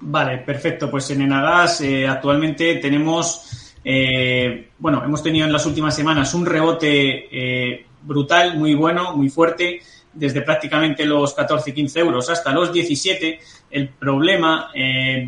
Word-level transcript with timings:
Vale, 0.00 0.38
perfecto. 0.38 0.90
Pues 0.90 1.10
en 1.10 1.22
Enagas 1.22 1.80
eh, 1.80 2.06
actualmente 2.06 2.76
tenemos, 2.76 3.74
eh, 3.84 4.70
bueno, 4.78 5.02
hemos 5.04 5.22
tenido 5.22 5.46
en 5.46 5.52
las 5.52 5.66
últimas 5.66 5.94
semanas 5.94 6.32
un 6.34 6.46
rebote 6.46 7.28
eh, 7.32 7.86
brutal, 8.02 8.56
muy 8.56 8.74
bueno, 8.74 9.16
muy 9.16 9.28
fuerte, 9.28 9.80
desde 10.12 10.42
prácticamente 10.42 11.04
los 11.04 11.34
14, 11.34 11.74
15 11.74 12.00
euros 12.00 12.30
hasta 12.30 12.52
los 12.52 12.72
17. 12.72 13.40
El 13.70 13.90
problema 13.90 14.70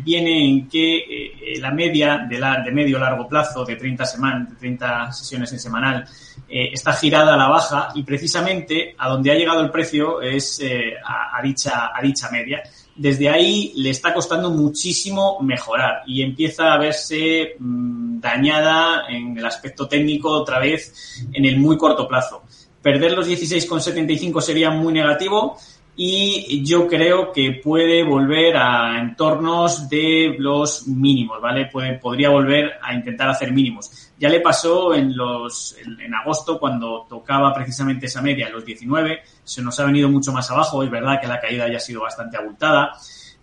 viene 0.03 0.43
en 0.43 0.67
que 0.67 1.57
la 1.59 1.69
media 1.69 2.25
de, 2.27 2.39
la, 2.39 2.59
de 2.63 2.71
medio 2.71 2.97
largo 2.97 3.27
plazo, 3.27 3.63
de 3.63 3.75
30, 3.75 4.03
semanas, 4.03 4.49
de 4.49 4.55
30 4.55 5.11
sesiones 5.11 5.53
en 5.53 5.59
semanal, 5.59 6.05
está 6.49 6.93
girada 6.93 7.35
a 7.35 7.37
la 7.37 7.47
baja 7.47 7.89
y 7.93 8.01
precisamente 8.01 8.95
a 8.97 9.09
donde 9.09 9.31
ha 9.31 9.35
llegado 9.35 9.61
el 9.61 9.69
precio 9.69 10.21
es 10.21 10.59
a, 11.05 11.39
dicha, 11.43 11.91
a 11.95 12.01
dicha 12.01 12.31
media 12.31 12.63
desde 12.95 13.29
ahí 13.29 13.73
le 13.75 13.89
está 13.89 14.13
costando 14.13 14.49
muchísimo 14.49 15.39
mejorar 15.41 16.03
y 16.05 16.21
empieza 16.21 16.73
a 16.73 16.77
verse 16.77 17.55
mmm, 17.59 18.19
dañada 18.19 19.05
en 19.09 19.37
el 19.37 19.45
aspecto 19.45 19.87
técnico 19.87 20.29
otra 20.29 20.59
vez 20.59 21.23
en 21.33 21.45
el 21.45 21.57
muy 21.57 21.77
corto 21.77 22.07
plazo. 22.07 22.43
Perder 22.81 23.13
los 23.13 23.27
16,75 23.27 24.41
sería 24.41 24.69
muy 24.71 24.93
negativo 24.93 25.57
y 25.95 26.63
yo 26.63 26.87
creo 26.87 27.31
que 27.31 27.59
puede 27.63 28.03
volver 28.03 28.55
a 28.55 28.97
entornos 28.99 29.89
de 29.89 30.35
los 30.39 30.87
mínimos, 30.87 31.41
¿vale? 31.41 31.65
Puede, 31.65 31.97
podría 31.97 32.29
volver 32.29 32.73
a 32.81 32.93
intentar 32.93 33.29
hacer 33.29 33.51
mínimos. 33.51 34.11
Ya 34.17 34.29
le 34.29 34.39
pasó 34.39 34.93
en 34.93 35.15
los 35.15 35.75
en 35.83 36.13
agosto 36.13 36.59
cuando 36.59 37.05
tocaba 37.09 37.53
precisamente 37.53 38.05
esa 38.05 38.21
media, 38.21 38.49
los 38.49 38.63
19, 38.63 39.19
se 39.43 39.61
nos 39.61 39.79
ha 39.79 39.85
venido 39.85 40.09
mucho 40.09 40.31
más 40.31 40.49
abajo, 40.49 40.83
es 40.83 40.89
verdad 40.89 41.19
que 41.19 41.27
la 41.27 41.39
caída 41.39 41.67
ya 41.69 41.77
ha 41.77 41.81
sido 41.81 42.01
bastante 42.01 42.37
abultada, 42.37 42.93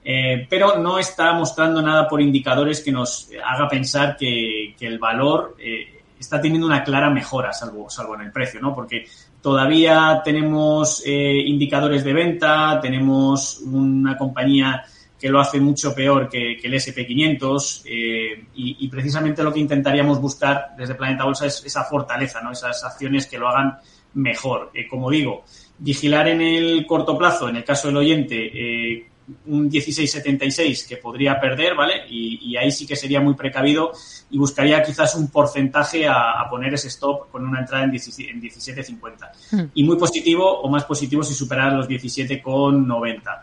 eh, 0.05 0.47
pero 0.49 0.79
no 0.79 0.99
está 0.99 1.33
mostrando 1.35 1.83
nada 1.83 2.09
por 2.09 2.21
indicadores 2.23 2.81
que 2.81 2.93
nos 2.93 3.29
haga 3.45 3.69
pensar 3.69 4.17
que, 4.17 4.75
el 4.81 4.99
valor 4.99 5.57
eh, 5.59 5.98
está 6.19 6.41
teniendo 6.41 6.67
una 6.67 6.83
clara 6.83 7.11
mejora, 7.11 7.53
salvo, 7.53 7.89
salvo 7.89 8.15
en 8.15 8.23
el 8.23 8.33
precio, 8.33 8.61
¿no? 8.61 8.75
Porque 8.75 9.07
Todavía 9.41 10.21
tenemos 10.25 11.03
eh, 11.07 11.43
indicadores 11.47 12.03
de 12.03 12.13
venta, 12.13 12.81
tenemos 12.83 13.61
una 13.61 14.17
compañía 14.19 14.85
que 15.19 15.29
lo 15.29 15.41
hace 15.41 15.61
mucho 15.61 15.95
peor 15.95 16.29
que, 16.29 16.57
que 16.61 16.69
el 16.69 16.75
SP500 16.75 17.83
eh, 17.85 18.45
y, 18.55 18.77
y, 18.85 18.89
precisamente 18.89 19.43
lo 19.43 19.53
que 19.53 19.61
intentaríamos 19.61 20.21
buscar 20.21 20.75
desde 20.77 20.95
Planeta 20.95 21.25
Bolsa 21.25 21.47
es 21.47 21.65
esa 21.65 21.85
fortaleza, 21.85 22.41
¿no? 22.41 22.53
esas 22.53 22.85
acciones 22.85 23.27
que 23.27 23.39
lo 23.39 23.49
hagan 23.49 23.79
mejor. 24.15 24.71
Eh, 24.75 24.87
como 24.87 25.11
digo, 25.11 25.45
vigilar 25.79 26.29
en 26.29 26.41
el 26.41 26.87
corto 26.87 27.19
plazo, 27.19 27.49
en 27.49 27.57
el 27.57 27.65
caso 27.65 27.89
del 27.89 27.97
oyente, 27.97 28.37
eh, 28.37 29.09
un 29.47 29.71
16,76 29.71 30.87
que 30.89 30.97
podría 30.97 31.39
perder, 31.39 31.75
¿vale? 31.75 32.07
Y, 32.09 32.51
y, 32.51 32.57
ahí 32.57 32.71
sí 32.73 32.87
que 32.87 32.97
sería 32.97 33.21
muy 33.21 33.35
precavido 33.35 33.93
y 34.31 34.39
buscaría 34.39 34.83
quizás 34.83 35.15
un 35.17 35.29
porcentaje 35.29 36.07
a, 36.07 36.41
a 36.41 36.49
poner 36.49 36.73
ese 36.75 36.89
stop 36.89 37.31
con 37.31 37.47
una 37.47 37.61
entrada 37.61 37.85
en 37.85 37.93
17,50. 37.93 39.31
Mm. 39.53 39.71
Y 39.75 39.85
muy 39.85 39.99
positivo 39.99 40.61
o 40.61 40.71
más 40.71 40.85
positivo 40.85 41.23
si 41.23 41.35
superar 41.35 41.75
los 41.75 41.89
17,90. 41.89 43.43